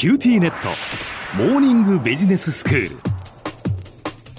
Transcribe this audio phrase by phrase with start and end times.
[0.00, 0.70] QTnet。
[1.36, 2.96] モーニングビジネススクール。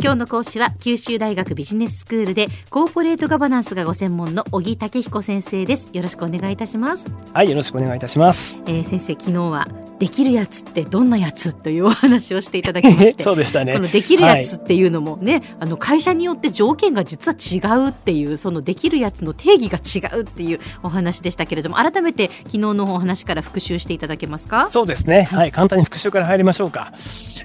[0.02, 5.92] 今日の講師は九州大学ビジネススクールでコーポレートガバナンスがご専門の小城武彦先生です。
[5.94, 7.06] よろしくお願いいたします。
[7.32, 8.58] はい、よろしくお願いいたします。
[8.66, 9.68] えー、先生昨日は
[10.02, 13.80] できるやつってどんなやつというお話をしていただきまして そうでしたねこ。
[13.80, 24.70] のできるやつっていうのもね、あの会社によって条件が実は違うっていうそのできるやつの定義が違うっていうお話でしたけれども改めて昨日のお話から復習していただけますか？
[24.72, 25.30] そうですね。
[25.32, 26.92] はい、簡単に復習から入りましょうか。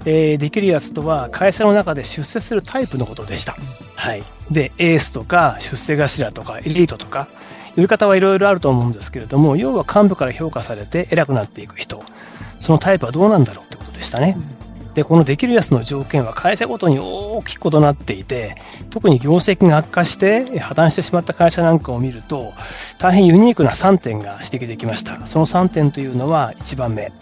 [0.07, 3.57] えーできるやつとは、会社の中で出世するタイプのことでした。
[3.97, 4.23] はい。
[4.51, 7.29] で、エースとか、出世頭とか、エリートとか、
[7.75, 12.03] 呼び方はいろいろあると思うんですけれども、要は幹部から評価されて偉くなっていく人。
[12.59, 14.37] そのタイプはどうなんだろうってことでしたね。
[14.95, 18.57] で、このできるやつの条件は会社ごとに大きく異なっていて、
[18.89, 22.55] 特に業績が悪化して破綻してしまった会社なんかを見ると、
[22.99, 25.27] 大変ユニークな3点が指摘できました。
[25.27, 27.13] その3点というのは、1番目、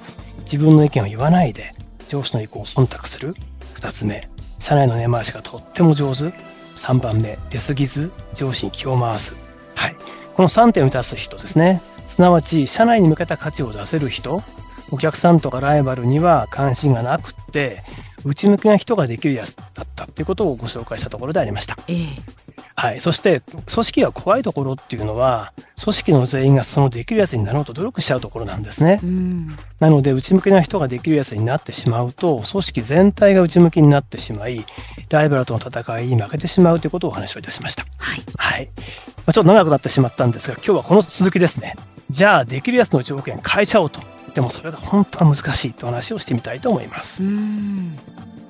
[0.45, 1.75] 自分の意見を言わないで
[2.07, 3.35] 上司の意向を忖度する。
[3.75, 4.29] 2つ目、
[4.61, 6.33] 社内の根回しがとっても上手。
[6.77, 9.37] 3番目、出過ぎず上司に気を回す。
[9.75, 9.97] はい。
[10.35, 11.81] この3点を満たす人ですね。
[12.07, 14.43] すなわち、社内に向けた価値を出せる人、
[14.91, 17.83] お客さんとかライバルには関心がなくって、
[18.25, 21.77] 内向きな人ができるやつだったっていうことをご紹介したところでありました。
[21.89, 22.45] ええ
[22.77, 23.01] はい。
[23.01, 23.41] そして、
[23.73, 28.99] 組織が怖いところっていうのは、組織の全員がそのできるやつになろうと努力しちゃうところなんですね。
[29.03, 34.67] うんなので、内向きな人ができるやつになってしまうと、組織全体が内向きになってしまい、
[35.09, 37.85] ライバルとの戦いに負けてしまうということをお話をいたしました。
[37.99, 38.69] はいはい。
[38.77, 41.77] まあ、ちょっと長くなってしまったんですが、今日はこの続きですね。
[42.11, 44.14] じゃあ、できるやつの条件変えちゃおうと。
[44.35, 47.23] でもそれが本当は難しいと話をしてみたいと思います。
[47.23, 47.97] うん。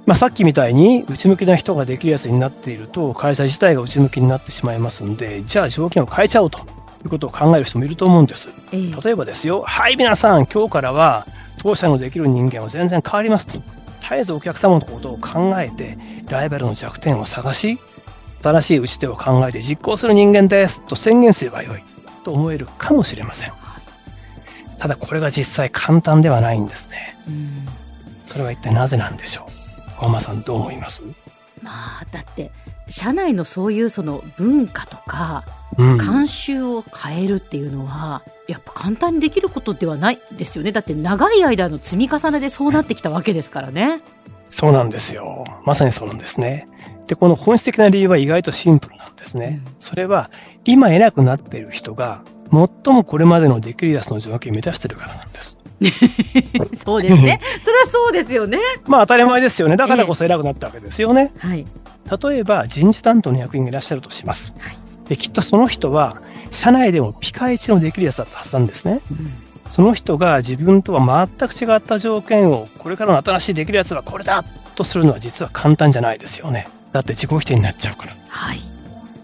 [0.07, 6.63] まあ、さっきみたいに内向きな人ができるやつになっていると会社自体が内向きになってしまいますんでじゃあ条件を変えちゃおうとい
[7.07, 8.51] うことを考える人もいると思うんです。
[8.73, 8.95] ええ。
[9.03, 11.27] 例えばですよはい皆さん今日からは
[11.59, 13.63] 当社のできる人間は全然変わりますと。
[14.05, 15.97] 絶えずお客様のことを考えて
[16.29, 17.79] ライバルの弱点を探し
[18.43, 21.83] 新しい打ち手を考えて実行する人間ですと宣言すればよい
[22.23, 23.64] と思えるかもしれません
[24.79, 27.69] ただこれが実際簡単ではないんですねうん
[28.25, 29.91] それは一体なぜなんでしょう？
[29.97, 31.03] 小浜さんどう思います？
[31.63, 31.71] ま
[32.01, 32.51] あだって
[32.89, 35.45] 社内のそういうその文化とか
[35.79, 44.03] うん慣習を変えるっていうのはやっぱ簡単にできることではないですよねだって長い間の積み重ねでそうなってきたわけですからね。
[44.51, 45.45] そうなんですよ。
[45.65, 46.69] まさにそうなんですね。
[47.09, 49.63] で、この本質的な理由は意外とシンプルなんですね。
[49.67, 50.31] うんそれは、
[50.65, 52.23] 今偉くなっている人が、
[52.85, 55.59] 最もこれまでのできるやつの条件を満たしているからなんです。
[56.85, 57.41] そうですね。
[57.61, 58.59] それはそうですよね。
[58.87, 59.77] まあ当たり前ですよね。
[59.77, 61.33] だからこそ偉くなったわけですよね。
[61.39, 61.67] はい。
[62.29, 64.77] 例えば、人事担当の役員がいらっしゃるとしますはい。
[65.09, 66.19] で、きっとその人は、
[66.51, 69.01] 社内でもピカイチのできるやつだったはずなんですね。
[69.11, 69.33] うん
[69.71, 74.45] その人が自分とは全く違った条件を、これからの新しいできるやつはこれだ
[74.77, 76.69] とするのは実は簡単じゃないですよね。
[76.93, 78.17] だって自己否定になっちゃうから。
[78.29, 78.61] はい。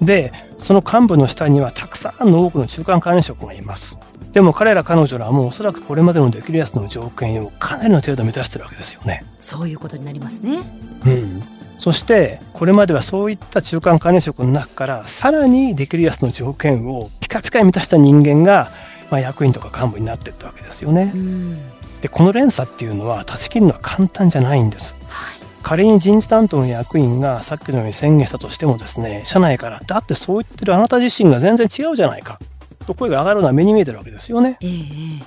[0.00, 3.98] で、その幹部の下にはたくさんの多くの中間管理職がいます。
[4.32, 9.24] でも彼ら彼女らはもうおそらくこれまでのできるやつの条件をかなりの程度満たしてるわけですよね。
[9.40, 10.60] そういうことになりますね。
[11.04, 11.42] うん。
[11.76, 18.70] そして、これまではそういった中間管理職の中から、さらにできるやつの条件をピカピカに満たした人間が、
[19.10, 21.18] まあ、役員とか幹部になっていったわけですよねう。
[21.18, 21.58] ん。
[22.02, 24.94] で、この連鎖っていうのは断ち切るのは簡単じゃないんです。
[25.08, 25.39] はい。
[25.62, 32.38] 仮に人事担当の役員がさっきのように宣言したとしてもですね、社内から、だってそう言ってるあなた自身が全然違うじゃないか、
[32.86, 34.58] と声が上がるのは目に見えてるわけですよね。
[34.60, 34.74] えええ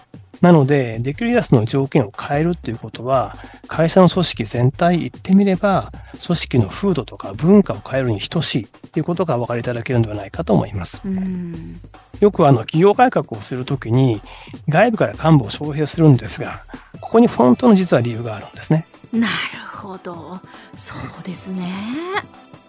[0.10, 0.14] え
[0.44, 5.90] なので、できるやつの条件を変えるっていうことは、会社の組織全体言ってみれば、
[6.22, 11.02] 組織の風土とか文化を変えるに等しいっていうことがお分かりいただけるのではないかと思います。
[11.06, 11.80] うん。
[12.20, 14.22] よくあの、企業改革をするときに、
[14.68, 16.64] 外部から幹部を招聘するんですが、
[17.00, 18.86] ここに本当の実は理由があるんですね。
[19.14, 19.34] なる
[19.94, 20.40] ほど。
[20.76, 21.72] そうですね。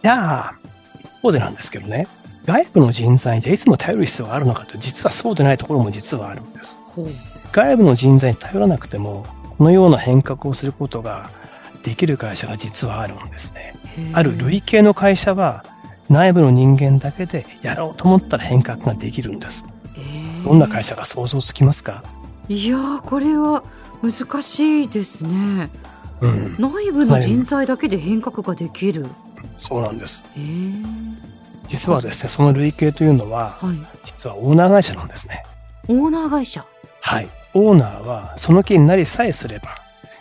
[0.02, 0.54] じゃあ、
[1.00, 2.06] 一方でなんですけどね、
[2.44, 6.76] 外部の人材にじゃあいつも頼る必要があるのかと、実はそうでないところも実はあるんです。
[7.52, 9.26] 外部の人材に頼らなくても、
[9.56, 11.30] このような変革をすることが
[11.82, 13.74] できる会社が実はあるんですね。
[14.12, 15.64] ある類型の会社は、
[16.10, 19.64] 内部の人間だけでやろうと思ったら変革ができるんです。
[20.44, 22.04] どんな会社か想像つきますか？
[22.48, 23.64] いやーこれは
[24.02, 25.70] 難しいですね。
[26.24, 26.56] うん。
[26.58, 29.06] 内部の人材だけで変革ができる。
[29.56, 30.22] そうなんです。
[30.36, 30.44] へえ。
[31.68, 33.76] 実はですね、その類型というのは、はい。
[34.04, 35.44] 実はオーナー会社なんですね。
[35.88, 36.64] オーナー会社。
[37.00, 37.28] はい。
[37.54, 39.68] オーナーはその気になりさえすれば、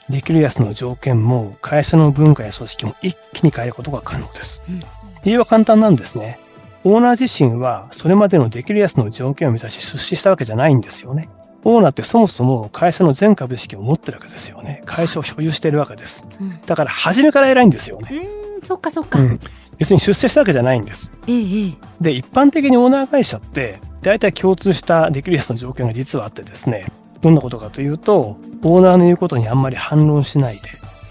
[0.10, 4.62] できるやつの条件も会社の文化や組織も一気に変えることが可能です。
[4.70, 4.84] うん
[5.24, 6.38] 理由は簡単なんですね。
[6.84, 11.30] オーナー自身はそれまでのできるやつの条件を満たし出資したわけじゃないんですよね。
[11.64, 14.84] オーナーってそもそも会社の全株式を持ってるわけですよね。
[14.86, 16.28] 会社を所有しているわけです。
[16.40, 18.10] うんだから初めから偉いんですよね。
[18.12, 19.40] うーんそっかそっか、うん
[19.78, 21.12] 別に出世したわけじゃないんです。
[21.28, 26.86] ええええで、一般的にオーナー会社って、大体共通したできるやつの条件が実はあってですね、
[27.22, 30.62] どんなことかというと、オーナーの言うことにあんまり反論しないで、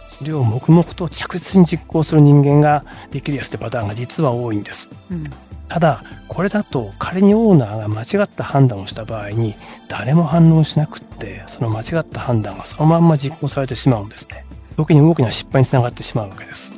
[0.08, 4.88] それを黙々と着実に実行する人間ができるやつってパターンが実は多いんです。
[5.10, 5.30] うん
[5.72, 9.54] ただ、これだと仮にオーナーが間違った判断をした場合に、
[9.88, 14.44] 誰も反論しなくって、その間違った判断がそのまんま実行されてしまうんですね。
[14.76, 16.74] 時に大きな失敗につながってしまうわけです。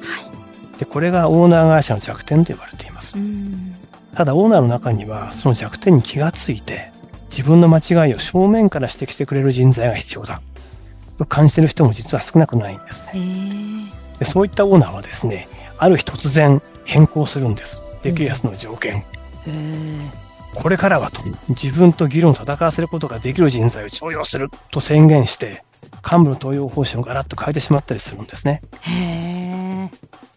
[0.78, 3.20] で、これがオーナー会社の弱点と呼ばれていますう。
[3.20, 3.74] ん
[4.14, 6.92] ただオーナーの中にはその弱点に気がついて
[7.30, 10.40] 自分の間違いを正面から指摘してくれる人材が必要だ
[11.18, 13.90] と感じている人も実は少なくないんですね。
[14.20, 15.48] でそういったオーナーはですね、
[15.78, 17.83] ある日突然変更するんです。
[18.04, 18.98] できるやつの条件。
[18.98, 19.02] へ
[19.48, 20.24] え
[20.54, 25.64] これからはと自分と議論を戦わせることができる人材を重用すると宣言して
[26.08, 28.62] 幹部の登用方針をガラッと変えてしまったりするんですね。
[28.82, 29.90] へ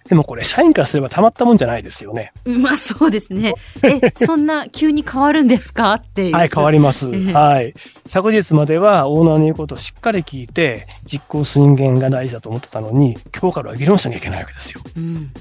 [0.09, 2.31] でもこれ社員からすればたまったもんじゃないですよね。
[2.45, 3.53] えまあそうですね
[3.83, 5.93] えそんな急に変わるんですか？
[5.95, 7.11] ってはい、変わります。
[7.13, 7.73] ええはい。
[8.07, 14.81] 昨日まではオーナーの言うことをしっかり聞いて実行する人間が大事だと思ってたのに、今日からは議論しなきゃいけないわけですよ。
[14.95, 15.31] うん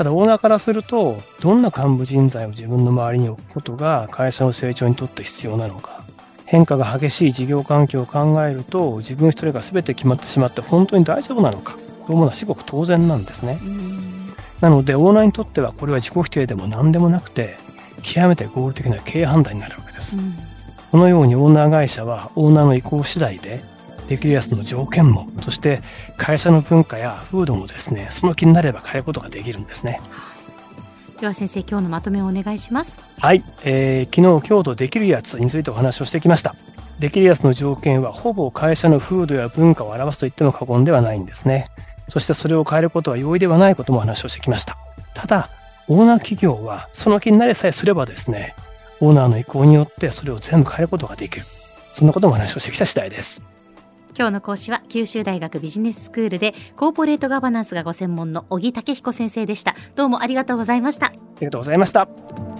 [0.00, 6.06] ただオーナーからすると、どんな幹部人材を自分の周りに置くことが会社の成長にとって必要なのか。
[6.46, 11.76] 変化が激しい事業環境を考えると、自分一人が全て決まってしまって本当に大丈夫なのか
[12.06, 13.60] と思うのは至極当然なんですね。
[13.62, 17.58] うんなので、オーナーにとってはこれは自己否定でも何でもなくて、
[18.00, 20.16] 極めて合理的な経営判断になるわけです。
[20.16, 20.34] うん
[20.92, 23.62] このようにオーナー会社はオーナーの意向次第で、
[24.10, 25.82] できるやつの条件も、そして
[26.16, 30.00] 会社の文化や風土もですね、その気になれば変えることができるんですね。
[31.20, 36.56] では先生今日のまとめをお願いしますはい、えー昨日、今日とできるやつについてお話をしてきました。
[36.98, 41.68] できるやつの条件はほぼ会社の風土や文化を表すと言っても過言ではないんですね。
[42.08, 44.76] そしてそれを変えることは容易ではないこともお話をしてきました。
[45.14, 45.50] ただ、
[45.86, 48.56] オーナー企業はその気になれさえすればですね、
[48.98, 51.46] オーナーの意向によってそれを全部変えることができる。
[51.92, 53.40] そんなこともお話をしてきた次第です。
[54.16, 62.59] 今日の講師は九州大学ビジネススクールでコーポレートガバナンスがご専門の小木武彦先生でしたどうもありがとうございましたありがとうございました。